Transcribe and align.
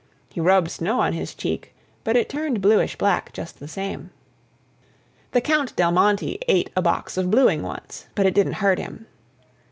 He 0.33 0.41
rubbed 0.41 0.71
snow 0.71 0.99
on 0.99 1.13
his 1.13 1.35
cheek, 1.35 1.75
but 2.03 2.15
it 2.17 2.27
turned 2.27 2.59
bluish 2.59 2.95
black 2.95 3.31
just 3.33 3.59
the 3.59 3.67
same. 3.67 4.09
The 5.31 5.41
Count 5.41 5.75
Del 5.75 5.91
Monte 5.91 6.39
ate 6.47 6.71
a 6.75 6.81
box 6.81 7.17
of 7.17 7.29
bluing 7.29 7.61
once, 7.61 8.07
but 8.15 8.25
it 8.25 8.33
didn't 8.33 8.53
hurt 8.53 8.79
him. 8.79 9.05